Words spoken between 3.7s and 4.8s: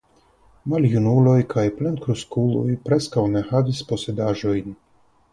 posedaĵojn.